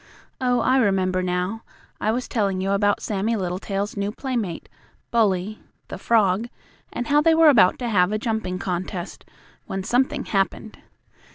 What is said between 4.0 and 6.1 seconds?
playmate, Bully, the